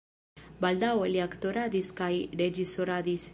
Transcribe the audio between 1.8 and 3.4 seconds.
kaj reĝisoradis.